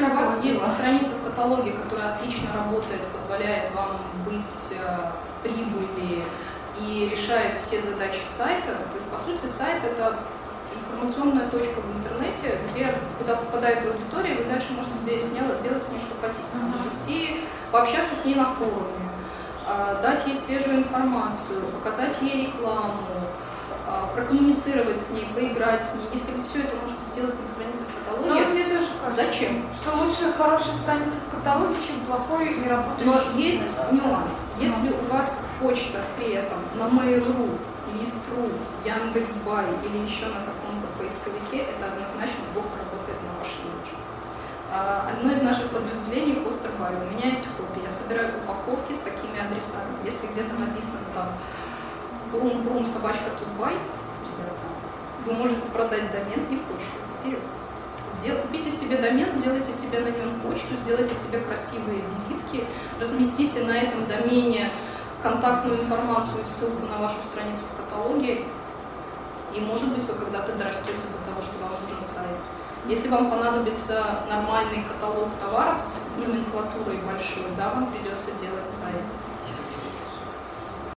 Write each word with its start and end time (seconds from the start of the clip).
Если 0.00 0.12
у 0.12 0.16
вас 0.16 0.38
есть 0.42 0.66
страница 0.66 1.12
в 1.12 1.24
каталоге, 1.24 1.72
которая 1.72 2.14
отлично 2.14 2.48
работает, 2.54 3.02
позволяет 3.12 3.70
вам 3.74 3.98
быть 4.24 4.48
э, 4.70 5.10
в 5.12 5.42
прибыли 5.42 6.24
и 6.80 7.10
решает 7.10 7.60
все 7.60 7.82
задачи 7.82 8.22
сайта, 8.26 8.76
то 8.76 8.96
есть, 8.96 9.10
по 9.12 9.18
сути, 9.18 9.46
сайт 9.46 9.84
это 9.84 10.16
информационная 10.74 11.48
точка 11.50 11.80
в 11.80 11.98
интернете, 11.98 12.60
где, 12.70 12.94
куда 13.18 13.36
попадает 13.36 13.86
аудитория, 13.86 14.36
вы 14.36 14.44
дальше 14.44 14.72
можете 14.72 14.96
здесь 15.02 15.28
делать, 15.28 15.60
делать 15.60 15.82
с 15.82 15.90
ней 15.90 15.98
что 15.98 16.14
хотите. 16.22 16.48
Вести, 16.86 17.40
пообщаться 17.70 18.16
с 18.16 18.24
ней 18.24 18.36
на 18.36 18.54
форуме, 18.54 19.10
а, 19.66 20.00
дать 20.00 20.26
ей 20.26 20.34
свежую 20.34 20.78
информацию, 20.78 21.60
показать 21.74 22.16
ей 22.22 22.46
рекламу, 22.46 23.02
а, 23.86 24.08
прокоммуницировать 24.14 25.02
с 25.02 25.10
ней, 25.10 25.28
поиграть 25.34 25.84
с 25.84 25.94
ней. 25.94 26.08
Если 26.12 26.32
вы 26.32 26.42
все 26.44 26.60
это 26.60 26.74
можете 26.76 27.04
сделать 27.12 27.38
на 27.38 27.46
странице 27.46 27.82
в 27.84 27.98
каталоге, 27.98 28.39
Кажется, 29.00 29.24
зачем? 29.24 29.64
Что 29.74 29.96
лучше 29.96 30.32
хорошая 30.36 30.74
страница 30.82 31.16
в 31.26 31.34
каталоге, 31.34 31.76
чем 31.86 32.00
плохой 32.06 32.54
не 32.54 32.68
работающий. 32.68 33.04
Но 33.04 33.38
есть 33.38 33.92
нюанс. 33.92 34.46
Если 34.58 34.90
у 34.90 35.12
вас 35.12 35.40
почта 35.60 36.00
при 36.16 36.32
этом 36.32 36.58
на 36.74 36.84
Mail.ru, 36.84 37.58
Лист.ру, 37.98 38.48
Яндекс.Бай 38.84 39.66
или 39.84 39.98
еще 39.98 40.26
на 40.26 40.40
каком-то 40.40 40.86
поисковике, 40.98 41.66
это 41.70 41.92
однозначно 41.92 42.44
плохо 42.52 42.68
работает 42.78 43.18
на 43.22 43.38
ваш 43.38 43.48
имидж. 43.64 43.90
А, 44.72 45.10
одно 45.10 45.32
из 45.32 45.42
наших 45.42 45.70
подразделений 45.70 46.36
Постербай. 46.36 46.94
У 46.94 47.14
меня 47.14 47.30
есть 47.30 47.42
хобби. 47.56 47.82
Я 47.82 47.90
собираю 47.90 48.34
упаковки 48.38 48.92
с 48.92 48.98
такими 48.98 49.40
адресами. 49.40 49.96
Если 50.04 50.26
где-то 50.28 50.54
написано 50.54 51.00
там 51.14 51.28
брум-брум 52.32 52.86
собачка 52.86 53.30
тутбай, 53.38 53.74
вы 55.24 55.32
можете 55.32 55.66
продать 55.66 56.12
домен 56.12 56.46
и 56.50 56.56
почту. 56.56 56.92
Вперед. 57.20 57.40
Купите 58.42 58.70
себе 58.70 58.96
домен, 58.96 59.30
сделайте 59.32 59.72
себе 59.72 60.00
на 60.00 60.08
нем 60.08 60.40
почту, 60.40 60.74
сделайте 60.84 61.14
себе 61.14 61.38
красивые 61.40 62.02
визитки, 62.10 62.66
разместите 63.00 63.62
на 63.62 63.76
этом 63.76 64.06
домене 64.06 64.70
контактную 65.22 65.80
информацию, 65.80 66.44
ссылку 66.44 66.86
на 66.86 66.98
вашу 66.98 67.16
страницу 67.22 67.62
в 67.72 67.76
каталоге, 67.76 68.44
и, 69.54 69.60
может 69.60 69.92
быть, 69.94 70.04
вы 70.04 70.14
когда-то 70.14 70.54
дорастете 70.54 70.92
до 70.98 71.30
того, 71.30 71.42
что 71.42 71.58
вам 71.62 71.72
нужен 71.82 72.04
сайт. 72.04 72.36
Если 72.86 73.08
вам 73.08 73.30
понадобится 73.30 74.22
нормальный 74.28 74.82
каталог 74.84 75.28
товаров 75.40 75.82
с 75.82 76.10
номенклатурой 76.16 76.98
большой, 76.98 77.44
да, 77.56 77.70
вам 77.70 77.92
придется 77.92 78.32
делать 78.40 78.68
сайт. 78.68 79.02